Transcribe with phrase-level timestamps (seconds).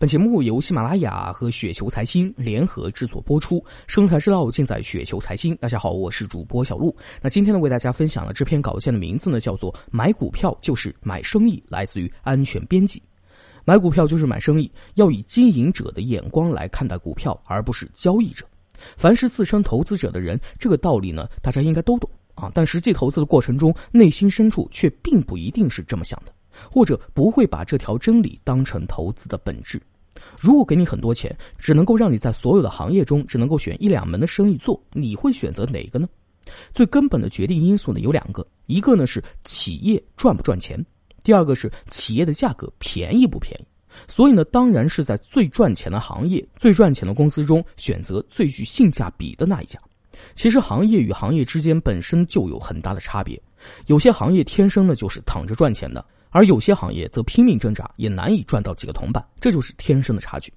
[0.00, 5.54] 本节目由喜马拉雅和雪球财经联合制作播出，生财之道尽在雪球财经。
[5.56, 6.96] 大家好，我是主播小璐。
[7.20, 13.02] 那今天呢，为大家分享的这篇稿件的名字呢，叫做《买股票就是买生意》，来自于安全编辑。
[13.66, 18.46] 买股票就是买生意，要以经营者的眼光来看待股票，而不是交易者。
[18.96, 22.50] 凡是自称投资者的人，这个道理呢，大家应该都懂啊。
[22.54, 26.32] 但实际投资的过程中，内心深处却并不一定是这么想的，
[26.72, 29.78] 或者不会把这条真理当成投资的本质。
[30.40, 36.08] 如果给你很多钱，只能够让你在所有的行业中只能够选一两门的生意做，你会选择哪个呢？
[36.72, 40.84] 最根本的决定因素呢有两个，一个呢是企业赚不赚钱，
[41.22, 43.64] 第二个是企业的价格便宜不便宜。
[44.08, 49.78] 所以呢，当然是在最赚钱的行业、最赚钱的公司中选择最具性价比的那一家。
[50.34, 53.40] 其实行业与行业之间本身就有很大的差别，
[53.86, 56.04] 有些行业天生呢就是躺着赚钱的。
[56.30, 60.52] 而有些行业则拼命挣扎，也难以赚到几个铜板，这就是天生的差距。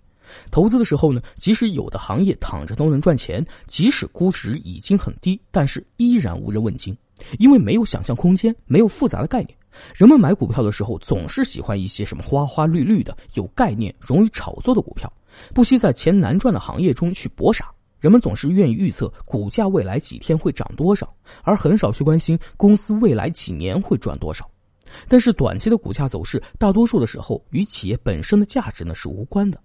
[0.49, 6.95] 投资的时候呢，即使有的行业躺着都能赚钱，即使估值已经很低，但是依然无人问津，
[7.39, 9.55] 因为没有想象空间，没有复杂的概念。
[9.95, 15.11] 人们买股票的时候，总是喜欢一些什么花花绿绿的、有概念、容易炒作的股票，
[15.53, 17.71] 不惜在钱难赚的行业中去搏傻。
[17.99, 24.47] 人们总是愿意预测股价未来几天会涨多少，而很少去关心公司未来几年会赚多少。
[25.07, 29.59] 但是短期的股价走势，大多数的时候与企业本身的价值呢是无关的，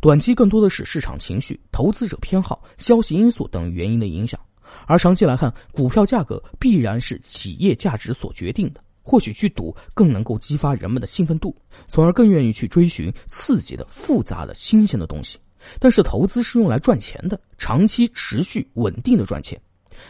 [0.00, 4.38] 短期更多的是市场情绪、投资者偏好、消息因素等原因的影响，
[4.86, 8.82] 而长期来看，股票价格必然是企业价值所决定的。
[9.04, 11.52] 或许去赌更能够激发人们的兴奋度，
[11.88, 15.38] 从而更愿意去追寻刺激的、复杂的、新鲜的东西。
[15.80, 19.60] 但是投资是用来赚钱的，长期持续稳定的赚钱。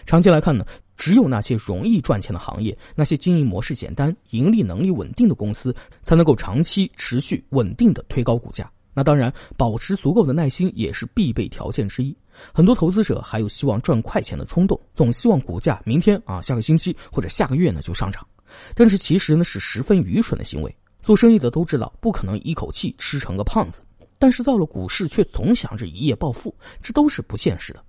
[0.06, 0.64] 长期来看呢，
[0.96, 8.70] 只有那些容易赚钱的行业，那些经营模式简单、盈利能力稳定的公司，才能够长期持续稳定的推高股价。
[8.94, 12.14] 那当然，保持足够的耐心也是必备条件之一。
[12.52, 18.26] 很多投资者还有希望赚快钱的冲动，总希望股价明天啊、下个星期或者下个月呢就上涨。
[18.74, 20.74] 但是其实呢是十分愚蠢的行为。
[21.02, 23.80] 做生意的都知道，不可能一口气吃成个胖子。
[24.18, 27.82] 但是到了股市，却总想着一夜暴富，这都是不现实的。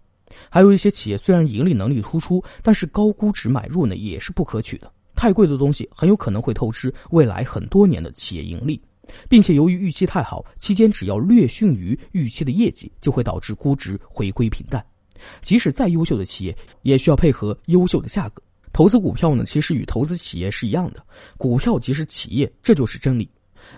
[0.50, 4.92] 还有一些企业虽然盈利能力突出，但是高估值买入呢也是不可取的。
[5.16, 8.82] 太贵的东西很有可能会透支未来很多年的企业盈利，
[9.30, 14.84] 并且由于预期太好，期间只要略逊于预期的业绩，就会导致估值回归平淡。
[15.42, 18.42] 即使再优秀的企业，也需要配合优秀的价格。
[18.74, 21.06] 投资股票呢，其实与投资企业是一样的，
[21.38, 23.30] 股票即是企业，这就是真理。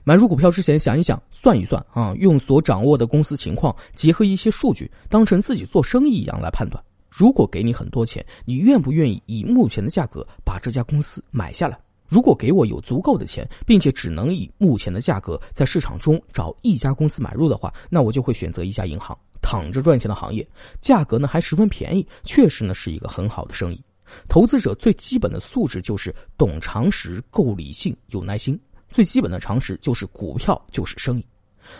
[0.03, 6.84] 买入股票之前，想一想，算一算啊，用所掌握的公司情况，结合一些数据，当成自己做生意一样来判断。
[7.09, 11.79] 如果给你很多钱，你愿不愿意以目前的价格把这家公司买下来？
[12.07, 20.47] 如果给我有足够的钱，并且只能以目前的价格在市场中找一家公司买入的话，那我就会选择一家银行，躺着赚钱的行业，
[20.81, 23.81] 价格呢还十分便宜，确实呢是一个很好的生意。
[24.28, 28.59] 投资者最基本的素质就是懂常识、够理性、有耐心。
[28.95, 31.25] 最基本的常识就是股票就是生意，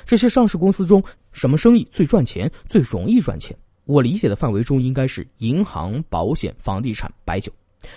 [0.06, 3.58] 这些上市公司中什么生意最赚钱、最容易赚钱？
[3.86, 7.50] 我理解的范围中应该是银行、保险、房地产、白酒，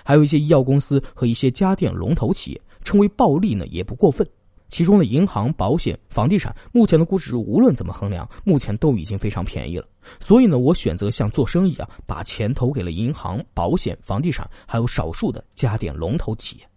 [0.04, 4.24] 还有一些医药公司和一些家电龙头企业，称为暴利呢也不过分。
[4.68, 9.88] 其中的银行、保险、房地产目前的估值无论怎么衡量，目前都已经非常便宜了。
[10.20, 16.68] 所以呢，我选择像做生意啊，把钱投给了银行、保险、房地产，还有少数的家电龙头企业。